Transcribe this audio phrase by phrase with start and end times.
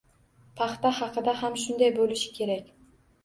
[0.61, 2.73] Paxta haqida ham shunday bo'lishi kerak